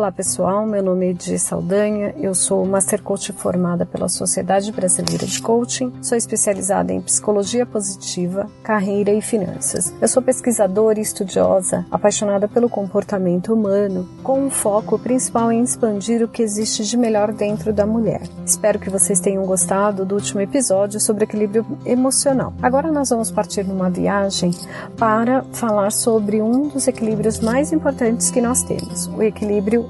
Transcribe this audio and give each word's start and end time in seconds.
Olá 0.00 0.10
pessoal, 0.10 0.64
meu 0.64 0.82
nome 0.82 1.04
é 1.04 1.10
Edi 1.10 1.38
Saldanha, 1.38 2.14
eu 2.16 2.34
sou 2.34 2.64
Master 2.64 3.02
Coach 3.02 3.34
formada 3.34 3.84
pela 3.84 4.08
Sociedade 4.08 4.72
Brasileira 4.72 5.26
de 5.26 5.42
Coaching, 5.42 5.92
sou 6.00 6.16
especializada 6.16 6.90
em 6.90 7.02
psicologia 7.02 7.66
positiva, 7.66 8.50
carreira 8.62 9.12
e 9.12 9.20
finanças. 9.20 9.92
Eu 10.00 10.08
sou 10.08 10.22
pesquisadora 10.22 10.98
e 10.98 11.02
estudiosa, 11.02 11.84
apaixonada 11.90 12.48
pelo 12.48 12.66
comportamento 12.66 13.52
humano, 13.52 14.08
com 14.22 14.40
um 14.40 14.48
foco 14.48 14.98
principal 14.98 15.52
em 15.52 15.62
expandir 15.62 16.24
o 16.24 16.28
que 16.28 16.42
existe 16.42 16.82
de 16.82 16.96
melhor 16.96 17.30
dentro 17.30 17.70
da 17.70 17.84
mulher. 17.84 18.22
Espero 18.46 18.78
que 18.78 18.88
vocês 18.88 19.20
tenham 19.20 19.44
gostado 19.44 20.06
do 20.06 20.14
último 20.14 20.40
episódio 20.40 20.98
sobre 20.98 21.24
equilíbrio 21.24 21.66
emocional. 21.84 22.54
Agora 22.62 22.90
nós 22.90 23.10
vamos 23.10 23.30
partir 23.30 23.66
numa 23.66 23.90
viagem 23.90 24.50
para 24.96 25.44
falar 25.52 25.92
sobre 25.92 26.40
um 26.40 26.68
dos 26.68 26.88
equilíbrios 26.88 27.38
mais 27.38 27.70
importantes 27.70 28.30
que 28.30 28.40
nós 28.40 28.62
temos, 28.62 29.06
o 29.08 29.22
equilíbrio 29.22 29.89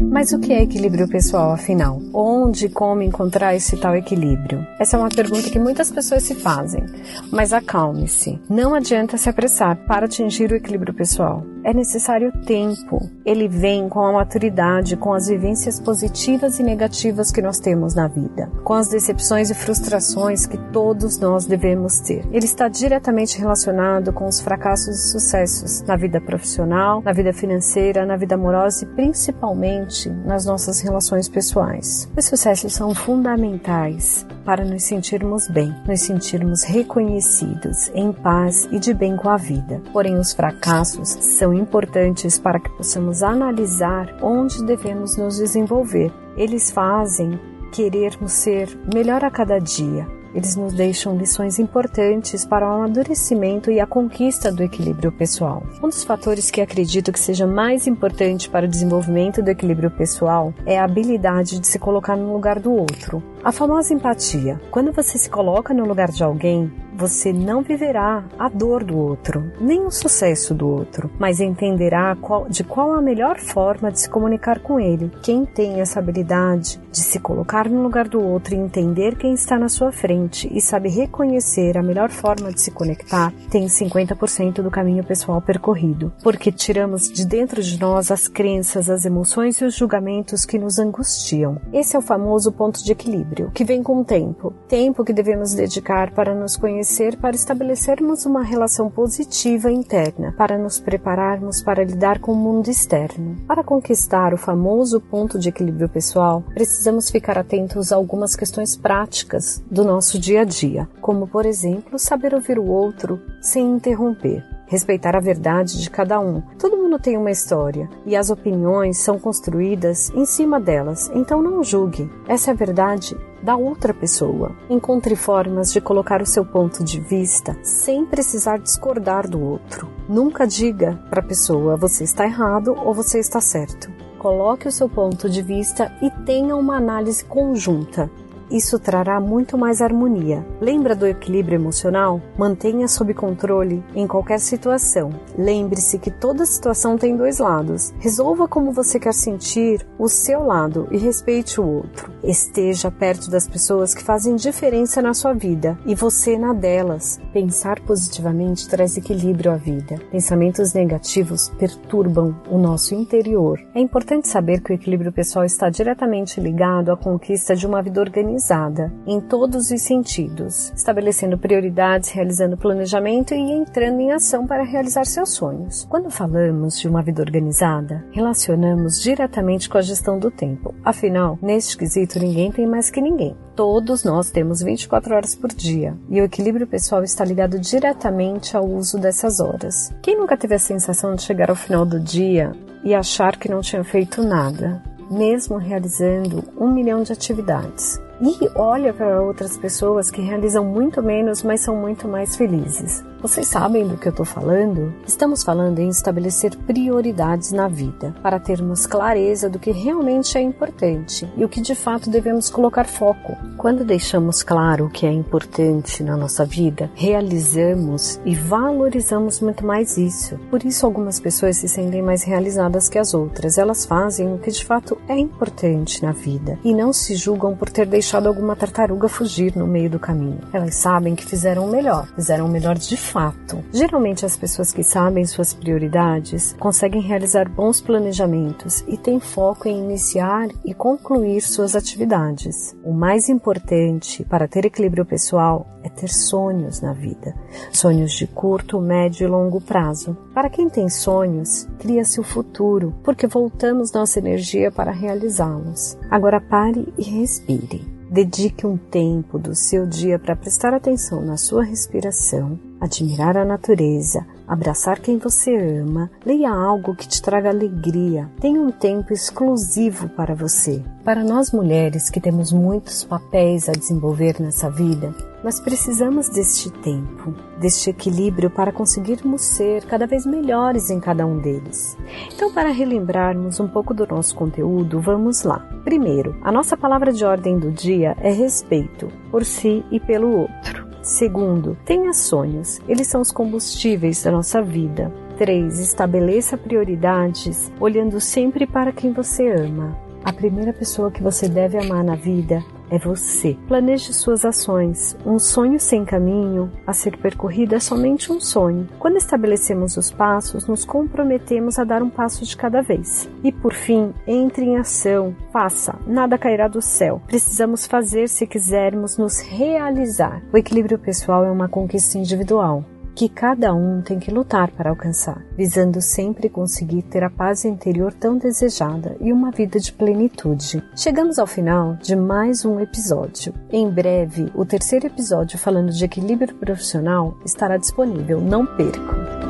Mas 0.00 0.32
o 0.32 0.38
que 0.38 0.52
é 0.52 0.62
equilíbrio 0.62 1.08
pessoal, 1.08 1.52
afinal? 1.52 2.00
Onde 2.12 2.66
e 2.66 2.68
como 2.68 3.02
encontrar 3.02 3.54
esse 3.54 3.76
tal 3.76 3.96
equilíbrio? 3.96 4.66
Essa 4.78 4.96
é 4.96 5.00
uma 5.00 5.08
pergunta 5.08 5.50
que 5.50 5.58
muitas 5.58 5.90
pessoas 5.90 6.22
se 6.22 6.34
fazem. 6.34 6.84
Mas 7.30 7.52
acalme-se. 7.52 8.38
Não 8.48 8.74
adianta 8.74 9.16
se 9.16 9.28
apressar 9.28 9.76
para 9.86 10.06
atingir 10.06 10.50
o 10.50 10.56
equilíbrio 10.56 10.94
pessoal. 10.94 11.44
É 11.68 11.74
necessário 11.74 12.32
tempo. 12.46 13.10
Ele 13.26 13.46
vem 13.46 13.90
com 13.90 14.00
a 14.00 14.10
maturidade, 14.10 14.96
com 14.96 15.12
as 15.12 15.28
vivências 15.28 15.78
positivas 15.78 16.58
e 16.58 16.62
negativas 16.62 17.30
que 17.30 17.42
nós 17.42 17.60
temos 17.60 17.94
na 17.94 18.08
vida, 18.08 18.50
com 18.64 18.72
as 18.72 18.88
decepções 18.88 19.50
e 19.50 19.54
frustrações 19.54 20.46
que 20.46 20.56
todos 20.72 21.18
nós 21.18 21.44
devemos 21.44 22.00
ter. 22.00 22.24
Ele 22.32 22.46
está 22.46 22.68
diretamente 22.68 23.38
relacionado 23.38 24.14
com 24.14 24.26
os 24.26 24.40
fracassos 24.40 24.96
e 24.96 25.12
sucessos 25.12 25.82
na 25.82 25.94
vida 25.94 26.22
profissional, 26.22 27.02
na 27.02 27.12
vida 27.12 27.34
financeira, 27.34 28.06
na 28.06 28.16
vida 28.16 28.34
amorosa 28.34 28.84
e 28.84 28.88
principalmente 28.88 30.08
nas 30.08 30.46
nossas 30.46 30.80
relações 30.80 31.28
pessoais. 31.28 32.10
Os 32.16 32.24
sucessos 32.24 32.72
são 32.72 32.94
fundamentais 32.94 34.26
para 34.42 34.64
nos 34.64 34.84
sentirmos 34.84 35.46
bem, 35.46 35.74
nos 35.86 36.00
sentirmos 36.00 36.62
reconhecidos, 36.62 37.90
em 37.94 38.10
paz 38.10 38.66
e 38.72 38.78
de 38.78 38.94
bem 38.94 39.14
com 39.14 39.28
a 39.28 39.36
vida. 39.36 39.82
Porém, 39.92 40.16
os 40.16 40.32
fracassos 40.32 41.10
são 41.10 41.57
importantes 41.58 42.38
para 42.38 42.60
que 42.60 42.70
possamos 42.70 43.22
analisar 43.22 44.16
onde 44.22 44.64
devemos 44.64 45.16
nos 45.16 45.38
desenvolver. 45.38 46.12
Eles 46.36 46.70
fazem 46.70 47.38
querermos 47.72 48.32
ser 48.32 48.68
melhor 48.94 49.24
a 49.24 49.30
cada 49.30 49.58
dia, 49.58 50.06
eles 50.34 50.54
nos 50.56 50.74
deixam 50.74 51.16
lições 51.16 51.58
importantes 51.58 52.44
para 52.44 52.66
o 52.66 52.74
amadurecimento 52.74 53.70
e 53.70 53.80
a 53.80 53.86
conquista 53.86 54.52
do 54.52 54.62
equilíbrio 54.62 55.10
pessoal. 55.10 55.62
Um 55.82 55.88
dos 55.88 56.04
fatores 56.04 56.50
que 56.50 56.60
acredito 56.60 57.10
que 57.10 57.18
seja 57.18 57.46
mais 57.46 57.86
importante 57.86 58.48
para 58.48 58.66
o 58.66 58.68
desenvolvimento 58.68 59.42
do 59.42 59.50
equilíbrio 59.50 59.90
pessoal 59.90 60.52
é 60.66 60.78
a 60.78 60.84
habilidade 60.84 61.58
de 61.58 61.66
se 61.66 61.78
colocar 61.78 62.16
no 62.16 62.32
lugar 62.32 62.60
do 62.60 62.72
outro. 62.72 63.22
A 63.44 63.52
famosa 63.52 63.94
empatia. 63.94 64.60
Quando 64.70 64.92
você 64.92 65.16
se 65.16 65.30
coloca 65.30 65.72
no 65.72 65.86
lugar 65.86 66.10
de 66.10 66.24
alguém, 66.24 66.70
você 66.98 67.32
não 67.32 67.62
viverá 67.62 68.24
a 68.36 68.48
dor 68.48 68.82
do 68.82 68.98
outro, 68.98 69.52
nem 69.60 69.86
o 69.86 69.90
sucesso 69.90 70.52
do 70.52 70.68
outro, 70.68 71.08
mas 71.16 71.38
entenderá 71.38 72.16
qual, 72.20 72.48
de 72.48 72.64
qual 72.64 72.92
a 72.92 73.00
melhor 73.00 73.38
forma 73.38 73.92
de 73.92 74.00
se 74.00 74.10
comunicar 74.10 74.58
com 74.58 74.80
ele. 74.80 75.08
Quem 75.22 75.44
tem 75.44 75.80
essa 75.80 76.00
habilidade 76.00 76.80
de 76.90 76.98
se 76.98 77.20
colocar 77.20 77.68
no 77.68 77.84
lugar 77.84 78.08
do 78.08 78.20
outro 78.20 78.52
e 78.52 78.58
entender 78.58 79.16
quem 79.16 79.32
está 79.32 79.56
na 79.56 79.68
sua 79.68 79.92
frente 79.92 80.50
e 80.52 80.60
sabe 80.60 80.88
reconhecer 80.88 81.78
a 81.78 81.82
melhor 81.84 82.10
forma 82.10 82.50
de 82.50 82.60
se 82.60 82.72
conectar, 82.72 83.32
tem 83.48 83.66
50% 83.66 84.54
do 84.54 84.70
caminho 84.70 85.04
pessoal 85.04 85.40
percorrido, 85.40 86.12
porque 86.20 86.50
tiramos 86.50 87.08
de 87.12 87.24
dentro 87.24 87.62
de 87.62 87.78
nós 87.78 88.10
as 88.10 88.26
crenças, 88.26 88.90
as 88.90 89.04
emoções 89.04 89.60
e 89.60 89.64
os 89.64 89.76
julgamentos 89.76 90.44
que 90.44 90.58
nos 90.58 90.80
angustiam. 90.80 91.60
Esse 91.72 91.94
é 91.94 91.98
o 91.98 92.02
famoso 92.02 92.50
ponto 92.50 92.82
de 92.82 92.90
equilíbrio, 92.90 93.27
que 93.54 93.64
vem 93.64 93.82
com 93.82 94.00
o 94.00 94.04
tempo. 94.04 94.52
Tempo 94.68 95.04
que 95.04 95.12
devemos 95.12 95.54
dedicar 95.54 96.12
para 96.12 96.34
nos 96.34 96.56
conhecer 96.56 97.16
para 97.16 97.36
estabelecermos 97.36 98.26
uma 98.26 98.42
relação 98.42 98.90
positiva 98.90 99.70
interna, 99.70 100.34
para 100.36 100.58
nos 100.58 100.80
prepararmos 100.80 101.62
para 101.62 101.84
lidar 101.84 102.18
com 102.18 102.32
o 102.32 102.36
mundo 102.36 102.68
externo. 102.68 103.36
Para 103.46 103.64
conquistar 103.64 104.34
o 104.34 104.38
famoso 104.38 105.00
ponto 105.00 105.38
de 105.38 105.48
equilíbrio 105.48 105.88
pessoal, 105.88 106.42
precisamos 106.54 107.10
ficar 107.10 107.38
atentos 107.38 107.92
a 107.92 107.96
algumas 107.96 108.34
questões 108.34 108.76
práticas 108.76 109.62
do 109.70 109.84
nosso 109.84 110.18
dia 110.18 110.42
a 110.42 110.44
dia, 110.44 110.88
como, 111.00 111.26
por 111.26 111.46
exemplo, 111.46 111.98
saber 111.98 112.34
ouvir 112.34 112.58
o 112.58 112.66
outro 112.66 113.20
sem 113.40 113.64
interromper 113.64 114.44
respeitar 114.68 115.16
a 115.16 115.20
verdade 115.20 115.80
de 115.80 115.90
cada 115.90 116.20
um. 116.20 116.42
Mundo 116.88 116.98
tem 116.98 117.18
uma 117.18 117.30
história 117.30 117.86
e 118.06 118.16
as 118.16 118.30
opiniões 118.30 118.96
são 118.96 119.18
construídas 119.18 120.10
em 120.14 120.24
cima 120.24 120.58
delas, 120.58 121.10
então 121.14 121.42
não 121.42 121.62
julgue. 121.62 122.10
Essa 122.26 122.50
é 122.50 122.54
a 122.54 122.56
verdade 122.56 123.14
da 123.42 123.56
outra 123.56 123.92
pessoa. 123.92 124.56
Encontre 124.70 125.14
formas 125.14 125.70
de 125.70 125.82
colocar 125.82 126.22
o 126.22 126.26
seu 126.26 126.46
ponto 126.46 126.82
de 126.82 126.98
vista 126.98 127.58
sem 127.62 128.06
precisar 128.06 128.58
discordar 128.58 129.28
do 129.28 129.38
outro. 129.38 129.86
Nunca 130.08 130.46
diga 130.46 130.98
para 131.10 131.20
a 131.20 131.26
pessoa 131.26 131.76
você 131.76 132.04
está 132.04 132.24
errado 132.24 132.74
ou 132.74 132.94
você 132.94 133.18
está 133.18 133.40
certo. 133.40 133.92
Coloque 134.18 134.66
o 134.66 134.72
seu 134.72 134.88
ponto 134.88 135.28
de 135.28 135.42
vista 135.42 135.92
e 136.00 136.10
tenha 136.24 136.56
uma 136.56 136.76
análise 136.76 137.22
conjunta. 137.22 138.10
Isso 138.50 138.78
trará 138.78 139.20
muito 139.20 139.58
mais 139.58 139.82
harmonia. 139.82 140.44
Lembra 140.58 140.96
do 140.96 141.06
equilíbrio 141.06 141.56
emocional? 141.56 142.20
Mantenha 142.36 142.88
sob 142.88 143.12
controle 143.12 143.84
em 143.94 144.06
qualquer 144.06 144.40
situação. 144.40 145.10
Lembre-se 145.36 145.98
que 145.98 146.10
toda 146.10 146.46
situação 146.46 146.96
tem 146.96 147.14
dois 147.14 147.38
lados. 147.38 147.92
Resolva 147.98 148.48
como 148.48 148.72
você 148.72 148.98
quer 148.98 149.12
sentir 149.12 149.86
o 149.98 150.08
seu 150.08 150.42
lado 150.42 150.88
e 150.90 150.96
respeite 150.96 151.60
o 151.60 151.66
outro. 151.66 152.10
Esteja 152.24 152.90
perto 152.90 153.30
das 153.30 153.46
pessoas 153.46 153.94
que 153.94 154.02
fazem 154.02 154.34
diferença 154.34 155.02
na 155.02 155.12
sua 155.12 155.34
vida 155.34 155.78
e 155.84 155.94
você 155.94 156.38
na 156.38 156.54
delas. 156.54 157.20
Pensar 157.34 157.80
positivamente 157.80 158.66
traz 158.66 158.96
equilíbrio 158.96 159.52
à 159.52 159.56
vida. 159.56 160.00
Pensamentos 160.10 160.72
negativos 160.72 161.50
perturbam 161.58 162.34
o 162.50 162.56
nosso 162.56 162.94
interior. 162.94 163.60
É 163.74 163.80
importante 163.80 164.26
saber 164.26 164.62
que 164.62 164.72
o 164.72 164.74
equilíbrio 164.74 165.12
pessoal 165.12 165.44
está 165.44 165.68
diretamente 165.68 166.40
ligado 166.40 166.90
à 166.90 166.96
conquista 166.96 167.54
de 167.54 167.66
uma 167.66 167.82
vida 167.82 168.00
organizada 168.00 168.37
organizada 168.38 168.92
em 169.06 169.20
todos 169.20 169.70
os 169.70 169.82
sentidos, 169.82 170.72
estabelecendo 170.74 171.36
prioridades, 171.36 172.10
realizando 172.10 172.56
planejamento 172.56 173.34
e 173.34 173.52
entrando 173.52 174.00
em 174.00 174.12
ação 174.12 174.46
para 174.46 174.62
realizar 174.62 175.04
seus 175.04 175.30
sonhos. 175.30 175.84
Quando 175.90 176.10
falamos 176.10 176.78
de 176.78 176.88
uma 176.88 177.02
vida 177.02 177.22
organizada, 177.22 178.04
relacionamos 178.12 179.02
diretamente 179.02 179.68
com 179.68 179.78
a 179.78 179.82
gestão 179.82 180.18
do 180.18 180.30
tempo. 180.30 180.74
Afinal, 180.84 181.38
neste 181.42 181.76
quesito, 181.76 182.18
ninguém 182.18 182.52
tem 182.52 182.66
mais 182.66 182.90
que 182.90 183.00
ninguém. 183.00 183.36
Todos 183.56 184.04
nós 184.04 184.30
temos 184.30 184.62
24 184.62 185.14
horas 185.14 185.34
por 185.34 185.50
dia 185.50 185.96
e 186.08 186.20
o 186.20 186.24
equilíbrio 186.24 186.66
pessoal 186.66 187.02
está 187.02 187.24
ligado 187.24 187.58
diretamente 187.58 188.56
ao 188.56 188.64
uso 188.64 188.98
dessas 188.98 189.40
horas. 189.40 189.92
Quem 190.00 190.16
nunca 190.16 190.36
teve 190.36 190.54
a 190.54 190.60
sensação 190.60 191.14
de 191.16 191.22
chegar 191.22 191.50
ao 191.50 191.56
final 191.56 191.84
do 191.84 191.98
dia 191.98 192.52
e 192.84 192.94
achar 192.94 193.36
que 193.36 193.50
não 193.50 193.60
tinha 193.60 193.82
feito 193.82 194.22
nada, 194.22 194.80
mesmo 195.10 195.56
realizando 195.56 196.44
um 196.56 196.70
milhão 196.72 197.02
de 197.02 197.12
atividades? 197.12 198.00
E 198.20 198.50
olha 198.54 198.92
para 198.92 199.22
outras 199.22 199.56
pessoas 199.56 200.10
que 200.10 200.20
realizam 200.20 200.64
muito 200.64 201.02
menos, 201.02 201.42
mas 201.42 201.60
são 201.60 201.76
muito 201.76 202.08
mais 202.08 202.34
felizes. 202.34 203.04
Vocês 203.20 203.48
sabem 203.48 203.86
do 203.86 203.96
que 203.96 204.06
eu 204.06 204.10
estou 204.10 204.24
falando? 204.24 204.94
Estamos 205.04 205.42
falando 205.42 205.80
em 205.80 205.88
estabelecer 205.88 206.56
prioridades 206.56 207.50
na 207.50 207.66
vida, 207.66 208.14
para 208.22 208.38
termos 208.38 208.86
clareza 208.86 209.48
do 209.48 209.58
que 209.58 209.72
realmente 209.72 210.38
é 210.38 210.40
importante 210.40 211.28
e 211.36 211.44
o 211.44 211.48
que 211.48 211.60
de 211.60 211.74
fato 211.74 212.10
devemos 212.10 212.48
colocar 212.48 212.86
foco. 212.86 213.36
Quando 213.56 213.84
deixamos 213.84 214.44
claro 214.44 214.86
o 214.86 214.90
que 214.90 215.04
é 215.04 215.10
importante 215.10 216.02
na 216.04 216.16
nossa 216.16 216.44
vida, 216.44 216.90
realizamos 216.94 218.20
e 218.24 218.36
valorizamos 218.36 219.40
muito 219.40 219.66
mais 219.66 219.98
isso. 219.98 220.38
Por 220.48 220.64
isso, 220.64 220.86
algumas 220.86 221.18
pessoas 221.18 221.56
se 221.56 221.68
sentem 221.68 222.02
mais 222.02 222.22
realizadas 222.22 222.88
que 222.88 222.98
as 222.98 223.14
outras. 223.14 223.58
Elas 223.58 223.84
fazem 223.84 224.32
o 224.32 224.38
que 224.38 224.52
de 224.52 224.64
fato 224.64 224.96
é 225.08 225.18
importante 225.18 226.04
na 226.04 226.12
vida 226.12 226.56
e 226.62 226.72
não 226.72 226.92
se 226.92 227.16
julgam 227.16 227.56
por 227.56 227.68
ter 227.68 227.86
deixado 227.86 228.07
deixado 228.08 228.26
alguma 228.26 228.56
tartaruga 228.56 229.06
fugir 229.06 229.54
no 229.54 229.66
meio 229.66 229.90
do 229.90 229.98
caminho. 229.98 230.40
Elas 230.50 230.76
sabem 230.76 231.14
que 231.14 231.26
fizeram 231.26 231.66
o 231.66 231.70
melhor, 231.70 232.06
fizeram 232.14 232.46
o 232.46 232.48
melhor 232.48 232.78
de 232.78 232.96
fato. 232.96 233.62
Geralmente, 233.70 234.24
as 234.24 234.34
pessoas 234.34 234.72
que 234.72 234.82
sabem 234.82 235.26
suas 235.26 235.52
prioridades 235.52 236.56
conseguem 236.58 237.02
realizar 237.02 237.50
bons 237.50 237.82
planejamentos 237.82 238.82
e 238.88 238.96
têm 238.96 239.20
foco 239.20 239.68
em 239.68 239.78
iniciar 239.78 240.48
e 240.64 240.72
concluir 240.72 241.42
suas 241.42 241.76
atividades. 241.76 242.74
O 242.82 242.94
mais 242.94 243.28
importante 243.28 244.24
para 244.24 244.48
ter 244.48 244.64
equilíbrio 244.64 245.04
pessoal 245.04 245.66
é 245.82 245.90
ter 245.90 246.08
sonhos 246.08 246.80
na 246.80 246.94
vida, 246.94 247.34
sonhos 247.70 248.12
de 248.12 248.26
curto, 248.26 248.80
médio 248.80 249.26
e 249.26 249.30
longo 249.30 249.60
prazo. 249.60 250.16
Para 250.32 250.48
quem 250.48 250.70
tem 250.70 250.88
sonhos, 250.88 251.68
cria-se 251.78 252.18
o 252.18 252.24
futuro, 252.24 252.94
porque 253.04 253.26
voltamos 253.26 253.92
nossa 253.92 254.18
energia 254.18 254.72
para 254.72 254.92
realizá-los. 254.92 255.98
Agora 256.10 256.40
pare 256.40 256.90
e 256.96 257.02
respire. 257.02 257.97
Dedique 258.10 258.66
um 258.66 258.78
tempo 258.78 259.38
do 259.38 259.54
seu 259.54 259.86
dia 259.86 260.18
para 260.18 260.34
prestar 260.34 260.72
atenção 260.72 261.20
na 261.20 261.36
sua 261.36 261.62
respiração, 261.62 262.58
admirar 262.80 263.36
a 263.36 263.44
natureza, 263.44 264.26
abraçar 264.46 264.98
quem 264.98 265.18
você 265.18 265.54
ama, 265.54 266.10
leia 266.24 266.50
algo 266.50 266.94
que 266.94 267.06
te 267.06 267.20
traga 267.20 267.50
alegria. 267.50 268.30
Tenha 268.40 268.62
um 268.62 268.70
tempo 268.70 269.12
exclusivo 269.12 270.08
para 270.08 270.34
você. 270.34 270.82
Para 271.04 271.22
nós 271.22 271.52
mulheres 271.52 272.08
que 272.08 272.18
temos 272.18 272.50
muitos 272.50 273.04
papéis 273.04 273.68
a 273.68 273.72
desenvolver 273.72 274.40
nessa 274.40 274.70
vida, 274.70 275.14
nós 275.42 275.60
precisamos 275.60 276.28
deste 276.28 276.70
tempo, 276.70 277.32
deste 277.58 277.90
equilíbrio 277.90 278.50
para 278.50 278.72
conseguirmos 278.72 279.42
ser 279.42 279.84
cada 279.84 280.06
vez 280.06 280.26
melhores 280.26 280.90
em 280.90 280.98
cada 280.98 281.26
um 281.26 281.38
deles. 281.38 281.96
Então, 282.34 282.52
para 282.52 282.70
relembrarmos 282.70 283.60
um 283.60 283.68
pouco 283.68 283.94
do 283.94 284.06
nosso 284.06 284.34
conteúdo, 284.34 285.00
vamos 285.00 285.44
lá. 285.44 285.58
Primeiro, 285.84 286.36
a 286.42 286.50
nossa 286.50 286.76
palavra 286.76 287.12
de 287.12 287.24
ordem 287.24 287.58
do 287.58 287.70
dia 287.70 288.16
é 288.20 288.32
respeito 288.32 289.08
por 289.30 289.44
si 289.44 289.84
e 289.90 290.00
pelo 290.00 290.40
outro. 290.40 290.88
Segundo, 291.02 291.76
tenha 291.84 292.12
sonhos. 292.12 292.80
Eles 292.88 293.06
são 293.06 293.20
os 293.20 293.30
combustíveis 293.30 294.22
da 294.22 294.32
nossa 294.32 294.60
vida. 294.60 295.12
3. 295.38 295.78
Estabeleça 295.78 296.58
prioridades 296.58 297.72
olhando 297.80 298.20
sempre 298.20 298.66
para 298.66 298.92
quem 298.92 299.12
você 299.12 299.48
ama. 299.48 299.96
A 300.24 300.32
primeira 300.32 300.72
pessoa 300.72 301.10
que 301.10 301.22
você 301.22 301.48
deve 301.48 301.78
amar 301.78 302.02
na 302.02 302.16
vida 302.16 302.62
é 302.90 302.98
você. 302.98 303.56
Planeje 303.66 304.12
suas 304.12 304.44
ações. 304.44 305.16
Um 305.24 305.38
sonho 305.38 305.78
sem 305.78 306.04
caminho 306.04 306.70
a 306.86 306.92
ser 306.92 307.16
percorrido 307.16 307.74
é 307.74 307.80
somente 307.80 308.32
um 308.32 308.40
sonho. 308.40 308.88
Quando 308.98 309.16
estabelecemos 309.16 309.96
os 309.96 310.10
passos, 310.10 310.66
nos 310.66 310.84
comprometemos 310.84 311.78
a 311.78 311.84
dar 311.84 312.02
um 312.02 312.10
passo 312.10 312.44
de 312.44 312.56
cada 312.56 312.82
vez. 312.82 313.28
E 313.42 313.52
por 313.52 313.72
fim, 313.72 314.12
entre 314.26 314.64
em 314.64 314.76
ação. 314.76 315.34
Faça, 315.52 315.98
nada 316.06 316.38
cairá 316.38 316.68
do 316.68 316.82
céu. 316.82 317.20
Precisamos 317.26 317.86
fazer 317.86 318.28
se 318.28 318.46
quisermos 318.46 319.16
nos 319.16 319.40
realizar. 319.40 320.42
O 320.52 320.56
equilíbrio 320.56 320.98
pessoal 320.98 321.44
é 321.44 321.50
uma 321.50 321.68
conquista 321.68 322.18
individual 322.18 322.84
que 323.18 323.28
cada 323.28 323.74
um 323.74 324.00
tem 324.00 324.20
que 324.20 324.30
lutar 324.30 324.70
para 324.70 324.90
alcançar, 324.90 325.44
visando 325.56 326.00
sempre 326.00 326.48
conseguir 326.48 327.02
ter 327.02 327.24
a 327.24 327.28
paz 327.28 327.64
interior 327.64 328.12
tão 328.12 328.38
desejada 328.38 329.16
e 329.20 329.32
uma 329.32 329.50
vida 329.50 329.80
de 329.80 329.92
plenitude. 329.92 330.80
Chegamos 330.94 331.36
ao 331.36 331.46
final 331.46 331.94
de 331.94 332.14
mais 332.14 332.64
um 332.64 332.78
episódio. 332.78 333.52
Em 333.72 333.90
breve, 333.90 334.52
o 334.54 334.64
terceiro 334.64 335.08
episódio 335.08 335.58
falando 335.58 335.90
de 335.90 336.04
equilíbrio 336.04 336.54
profissional 336.54 337.36
estará 337.44 337.76
disponível, 337.76 338.40
não 338.40 338.64
percam! 338.64 339.47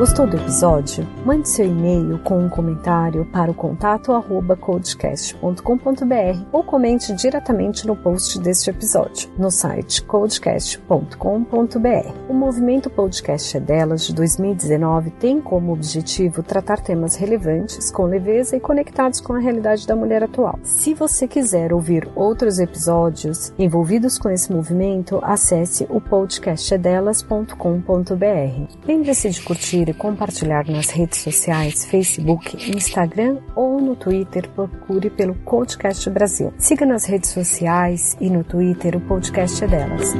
Gostou 0.00 0.26
do 0.26 0.38
episódio? 0.38 1.06
Mande 1.26 1.46
seu 1.46 1.66
e-mail 1.66 2.18
com 2.20 2.38
um 2.38 2.48
comentário 2.48 3.26
para 3.26 3.50
o 3.50 3.54
contato 3.54 4.12
arroba 4.12 4.56
codecast.com.br 4.56 6.46
ou 6.50 6.64
comente 6.64 7.12
diretamente 7.12 7.86
no 7.86 7.94
post 7.94 8.38
deste 8.38 8.70
episódio 8.70 9.28
no 9.36 9.50
site 9.50 10.00
codecast.com.br. 10.04 12.14
O 12.30 12.32
movimento 12.32 12.88
Podcast 12.88 13.58
é 13.58 13.60
Delas 13.60 14.06
de 14.06 14.14
2019 14.14 15.10
tem 15.10 15.38
como 15.38 15.74
objetivo 15.74 16.42
tratar 16.42 16.80
temas 16.80 17.16
relevantes, 17.16 17.90
com 17.90 18.04
leveza 18.04 18.56
e 18.56 18.60
conectados 18.60 19.20
com 19.20 19.34
a 19.34 19.38
realidade 19.38 19.86
da 19.86 19.94
mulher 19.94 20.24
atual. 20.24 20.58
Se 20.62 20.94
você 20.94 21.28
quiser 21.28 21.74
ouvir 21.74 22.08
outros 22.16 22.58
episódios 22.58 23.52
envolvidos 23.58 24.16
com 24.16 24.30
esse 24.30 24.50
movimento, 24.50 25.20
acesse 25.22 25.86
o 25.90 26.00
podcastedelas.com.br. 26.00 28.76
Lembre-se 28.86 29.28
de 29.28 29.42
curtir 29.42 29.89
e 29.90 29.94
compartilhar 29.94 30.66
nas 30.68 30.90
redes 30.90 31.18
sociais, 31.18 31.84
Facebook, 31.84 32.56
Instagram 32.74 33.38
ou 33.54 33.80
no 33.80 33.94
Twitter, 33.94 34.48
procure 34.50 35.10
pelo 35.10 35.34
Podcast 35.34 36.08
Brasil. 36.08 36.52
Siga 36.58 36.86
nas 36.86 37.04
redes 37.04 37.30
sociais 37.30 38.16
e 38.20 38.30
no 38.30 38.44
Twitter 38.44 38.96
o 38.96 39.00
podcast 39.00 39.64
é 39.64 39.68
delas. 39.68 40.14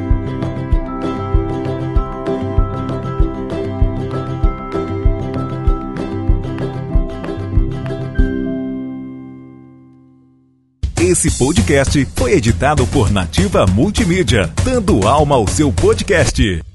Esse 11.11 11.31
podcast 11.39 12.07
foi 12.15 12.35
editado 12.35 12.87
por 12.87 13.11
Nativa 13.11 13.67
Multimídia, 13.67 14.53
dando 14.63 15.09
alma 15.09 15.35
ao 15.35 15.47
seu 15.47 15.73
podcast. 15.73 16.70